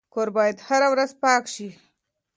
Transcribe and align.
کور 0.13 0.29
باید 0.37 0.57
هره 0.67 0.87
ورځ 0.93 1.11
پاک 1.23 1.43
شي. 1.53 1.69